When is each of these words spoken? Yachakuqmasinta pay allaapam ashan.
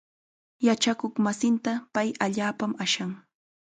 Yachakuqmasinta 0.67 1.73
pay 1.93 2.09
allaapam 2.25 2.71
ashan. 2.87 3.11